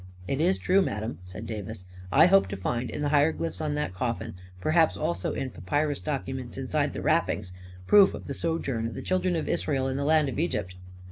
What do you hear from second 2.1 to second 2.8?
I hope to